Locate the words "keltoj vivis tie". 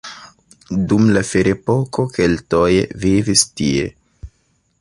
2.17-3.89